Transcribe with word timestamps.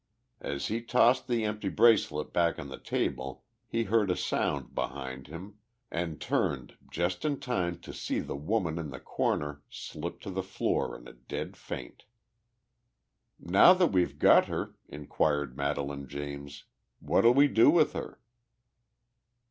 As 0.41 0.65
he 0.65 0.81
tossed 0.81 1.27
the 1.27 1.43
empty 1.45 1.69
bracelet 1.69 2.33
back 2.33 2.57
on 2.57 2.69
the 2.69 2.79
table 2.79 3.43
he 3.67 3.83
heard 3.83 4.09
a 4.09 4.15
sound 4.17 4.73
behind 4.73 5.27
him 5.27 5.59
and 5.91 6.19
turned 6.19 6.75
just 6.89 7.23
in 7.23 7.39
time 7.39 7.79
to 7.81 7.93
see 7.93 8.19
the 8.19 8.35
woman 8.35 8.79
in 8.79 8.89
the 8.89 8.99
corner 8.99 9.61
slip 9.69 10.19
to 10.21 10.31
the 10.31 10.41
floor 10.41 10.97
in 10.97 11.07
a 11.07 11.13
dead 11.13 11.55
faint. 11.55 12.05
"Now 13.37 13.75
that 13.75 13.91
we've 13.91 14.17
got 14.17 14.47
her," 14.47 14.73
inquired 14.87 15.55
Madelaine 15.55 16.07
James, 16.07 16.63
"what'll 16.99 17.35
we 17.35 17.47
do 17.47 17.69
with 17.69 17.93
her?" 17.93 18.19